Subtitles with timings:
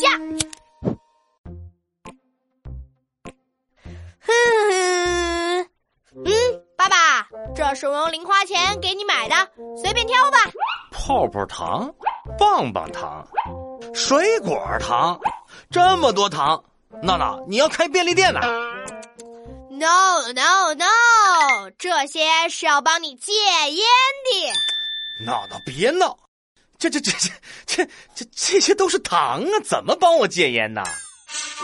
[0.00, 0.18] 下。
[4.20, 4.32] 哼
[4.70, 5.68] 哼，
[6.24, 6.32] 嗯，
[6.76, 9.34] 爸爸，这是我用零花钱给你买的，
[9.80, 10.38] 随便挑吧。
[10.90, 11.92] 泡泡糖、
[12.38, 13.26] 棒棒糖、
[13.94, 15.18] 水果糖，
[15.70, 16.62] 这么多糖，
[17.02, 18.40] 闹闹，你要开便利店呢
[19.70, 23.32] ？No No No，这些是要帮你戒
[23.70, 23.84] 烟
[24.24, 25.24] 的。
[25.24, 26.18] 闹闹，别闹，
[26.78, 27.28] 这这这这
[27.66, 30.82] 这这这些都是糖啊，怎么帮我戒烟呢？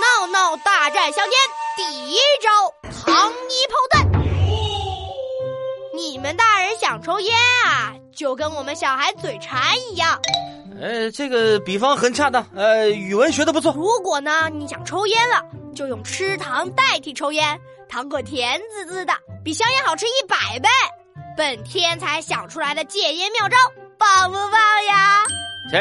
[0.00, 1.34] 闹闹大战香烟，
[1.76, 4.10] 第一招糖衣炮弹。
[5.94, 7.36] 你们大人想抽烟
[7.66, 10.18] 啊，就跟我们小孩嘴馋一样。
[10.80, 12.44] 呃，这个比方很恰当。
[12.56, 13.74] 呃，语文学的不错。
[13.74, 15.44] 如果呢，你想抽烟了，
[15.76, 19.12] 就用吃糖代替抽烟，糖果甜滋滋的，
[19.44, 20.68] 比香烟好吃一百倍。
[21.36, 23.56] 本天才想出来的戒烟妙招，
[23.98, 25.11] 棒不棒呀？
[25.72, 25.78] 这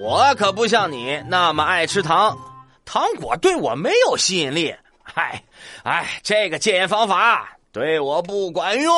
[0.00, 2.38] 我可不像你那么爱吃糖。
[2.86, 5.44] 糖果对我没有吸引力，嗨，
[5.84, 8.94] 哎，这个戒烟方法对我不管用。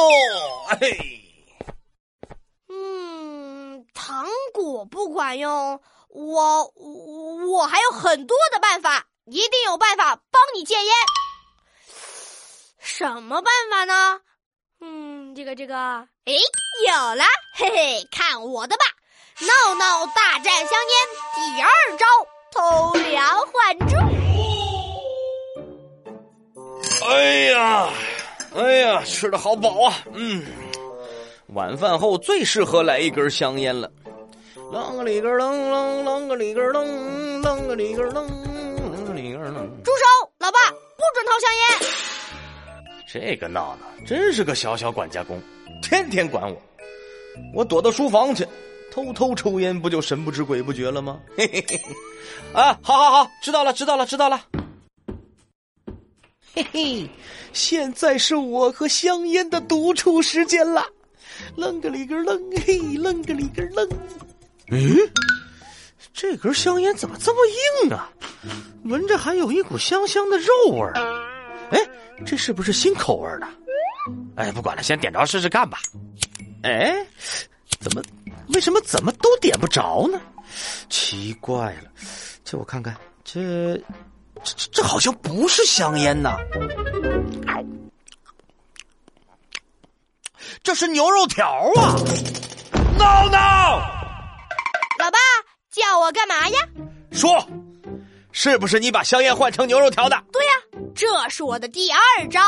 [0.81, 1.21] 嘿，
[2.69, 10.95] 嗯，糖果不管用，我我还有很多的办法，一定有办法帮你戒烟。
[12.79, 14.21] 什么办法呢？
[14.81, 16.33] 嗯，这个这个，哎，
[16.87, 17.25] 有了，
[17.57, 18.85] 嘿嘿，看我的吧！
[19.41, 22.05] 闹闹大战香烟第二招。
[22.51, 23.23] 偷梁
[23.53, 23.95] 换柱！
[27.07, 27.13] 哎
[27.51, 27.91] 呀，
[28.57, 29.95] 哎呀，吃的好饱啊！
[30.15, 30.45] 嗯，
[31.49, 33.89] 晚饭后最适合来一根香烟了。
[34.73, 39.53] 啷个里个啷啷啷个里个啷啷个里个啷啷个里个啷。
[39.85, 40.31] 住手！
[40.39, 41.63] 老爸，不准掏香烟！
[43.07, 45.41] 这个闹闹真是个小小管家公，
[45.83, 46.61] 天天管我。
[47.55, 48.45] 我躲到书房去。
[48.91, 51.21] 偷偷抽烟不就神不知鬼不觉了吗？
[51.37, 51.81] 嘿嘿嘿，
[52.53, 54.45] 啊，好好好，知道了，知道了，知道了。
[56.55, 57.11] 嘿嘿，
[57.53, 60.85] 现在是我和香烟的独处时间了。
[61.55, 63.89] 楞个里根楞，嘿，楞个里根楞。
[64.71, 64.97] 嗯，
[66.13, 67.41] 这根香烟怎么这么
[67.85, 68.11] 硬啊？
[68.85, 70.93] 闻着还有一股香香的肉味儿。
[71.71, 71.79] 哎，
[72.27, 73.49] 这是不是新口味的？
[74.35, 75.79] 哎，不管了，先点着试试看吧。
[76.63, 77.07] 哎，
[77.79, 78.03] 怎么？
[78.55, 80.21] 为什么怎么都点不着呢？
[80.89, 81.91] 奇怪了，
[82.45, 83.77] 这我看看，这
[84.43, 86.37] 这这这好像不是香烟呐，
[90.63, 91.95] 这是牛肉条啊
[92.97, 93.81] ！No No，
[94.99, 95.19] 老爸
[95.71, 96.59] 叫我干嘛呀？
[97.13, 97.47] 说，
[98.33, 100.17] 是不是你把香烟换成牛肉条的？
[100.33, 100.53] 对呀，
[100.95, 101.99] 这是我的第二
[102.31, 102.41] 招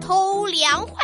[0.00, 1.03] 偷梁换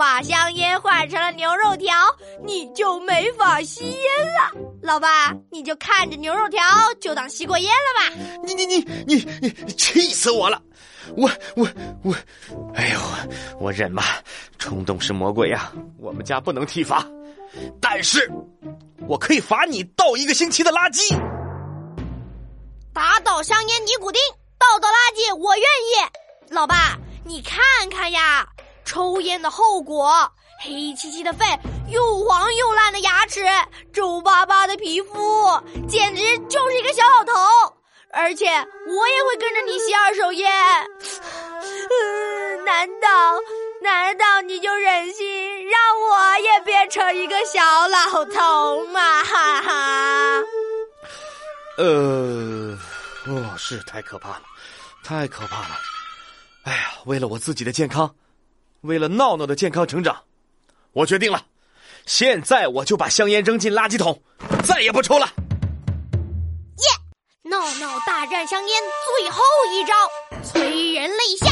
[0.00, 1.94] 把香烟换成了牛肉条，
[2.42, 4.50] 你就没法吸烟了。
[4.80, 6.62] 老爸，你就看着牛肉条
[7.02, 8.16] 就当吸过烟了吧。
[8.42, 10.58] 你你你你你，气死我了！
[11.18, 11.68] 我我
[12.02, 12.16] 我，
[12.74, 12.98] 哎呦，
[13.58, 14.02] 我忍吧，
[14.58, 15.70] 冲动是魔鬼呀。
[15.98, 17.06] 我们家不能体罚，
[17.78, 18.26] 但是
[19.06, 21.14] 我可以罚你倒一个星期的垃圾。
[22.94, 24.18] 打倒香烟尼古丁，
[24.58, 26.54] 倒倒垃圾我愿意。
[26.54, 28.48] 老爸，你看看呀。
[28.90, 30.28] 抽烟的后果：
[30.64, 31.46] 黑漆漆的肺，
[31.92, 33.46] 又黄又烂的牙齿，
[33.92, 37.32] 皱巴巴的皮肤，简直就是一个小老头。
[38.12, 40.50] 而且我也会跟着你吸二手烟。
[42.66, 43.08] 难道
[43.80, 49.22] 难道你就忍心让我也变成一个小老头吗？
[49.22, 50.42] 哈哈。
[51.78, 52.76] 呃，
[53.28, 54.42] 哦，是太可怕了，
[55.04, 55.78] 太可怕了。
[56.64, 58.12] 哎呀，为了我自己的健康。
[58.82, 60.22] 为了闹闹的健康成长，
[60.92, 61.44] 我决定了，
[62.06, 64.22] 现在我就把香烟扔进垃圾桶，
[64.64, 65.26] 再也不抽了。
[66.78, 67.50] 耶！
[67.50, 68.82] 闹闹大战香烟
[69.20, 69.42] 最后
[69.72, 69.92] 一招，
[70.42, 71.50] 催人泪下，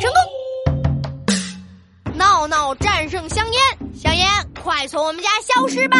[0.00, 0.10] 成
[1.26, 2.14] 功！
[2.14, 3.60] 闹闹战胜香烟，
[3.94, 4.26] 香烟
[4.62, 5.98] 快从我们家消失吧！